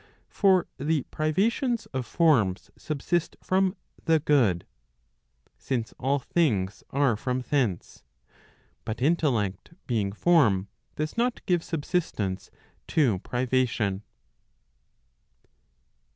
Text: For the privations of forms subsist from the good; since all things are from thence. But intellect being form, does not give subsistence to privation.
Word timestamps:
For 0.31 0.65
the 0.79 1.03
privations 1.11 1.85
of 1.93 2.07
forms 2.07 2.71
subsist 2.75 3.37
from 3.43 3.75
the 4.05 4.19
good; 4.19 4.65
since 5.59 5.93
all 5.99 6.17
things 6.17 6.83
are 6.89 7.15
from 7.15 7.41
thence. 7.47 8.01
But 8.83 8.99
intellect 8.99 9.75
being 9.85 10.11
form, 10.11 10.69
does 10.95 11.17
not 11.17 11.45
give 11.45 11.63
subsistence 11.63 12.49
to 12.87 13.19
privation. 13.19 14.01